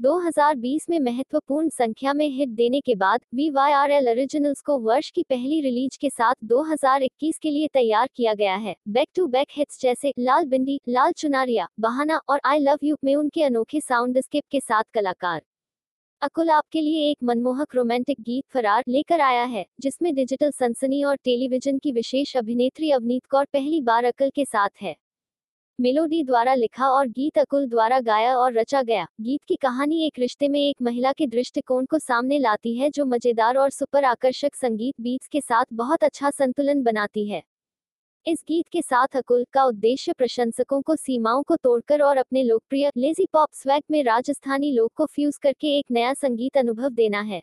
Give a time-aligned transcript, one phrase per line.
[0.00, 4.78] 2020 में महत्वपूर्ण संख्या में हिट देने के बाद V Y R L originals को
[4.78, 9.26] वर्ष की पहली रिलीज़ के साथ 2021 के लिए तैयार किया गया है। बैक टू
[9.26, 13.80] बैक हिट्स जैसे लाल बिंदी, लाल चुनारिया, बहाना और आई लव यू में उनके अनोखे
[13.80, 15.42] साउंड स्किप के साथ कलाकार।
[16.22, 21.16] अकुल आपके लिए एक मनमोहक रोमांटिक गीत फरार लेकर आया है, जिसमें डिजिटल सनसनी और
[21.16, 24.96] टेलीविज़न की विशेष अभिनेत्री अवनीत कौर पहली बार अकल के साथ है।
[25.80, 30.18] मेलोडी द्वारा लिखा और गीत अकुल द्वारा गाया और रचा गया। गीत की कहानी एक
[30.18, 34.54] रिश्ते में एक महिला के दृष्टिकोण को सामने लाती है जो मज़ेदार और सुपर आकर्षक
[34.54, 37.42] संगीत बीट्स के साथ बहुत अच्छा संतुलन बनाती है।
[38.26, 42.90] इस गीत के साथ अकुल का उद्देश्य प्रशंसकों को सीमाओं को तोड़कर और अपने लोकप्रिय
[42.96, 47.42] लेजी पॉप स्वैग में राजस्थानी लोक को फ्यूज करके एक नया संगीत अनुभव देना है।